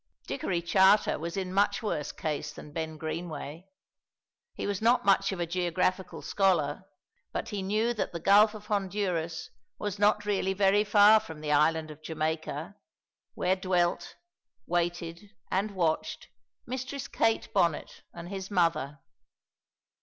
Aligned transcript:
Dickory 0.25 0.63
Charter 0.63 1.19
was 1.19 1.37
in 1.37 1.53
much 1.53 1.83
worse 1.83 2.11
case 2.11 2.51
than 2.51 2.71
Ben 2.73 2.97
Greenway. 2.97 3.67
He 4.55 4.65
was 4.65 4.81
not 4.81 5.05
much 5.05 5.31
of 5.31 5.39
a 5.39 5.45
geographical 5.45 6.23
scholar, 6.23 6.85
but 7.31 7.49
he 7.49 7.61
knew 7.61 7.93
that 7.93 8.11
the 8.11 8.19
Gulf 8.19 8.55
of 8.55 8.65
Honduras 8.65 9.51
was 9.77 9.99
not 9.99 10.25
really 10.25 10.53
very 10.53 10.83
far 10.83 11.19
from 11.19 11.39
the 11.41 11.51
Island 11.51 11.91
of 11.91 12.01
Jamaica, 12.01 12.77
where 13.35 13.55
dwelt, 13.55 14.15
waited, 14.65 15.21
and 15.51 15.69
watched 15.69 16.29
Mistress 16.65 17.07
Kate 17.07 17.53
Bonnet 17.53 18.01
and 18.11 18.27
his 18.29 18.49
mother. 18.49 19.01